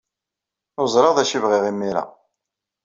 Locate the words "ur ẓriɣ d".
0.79-1.19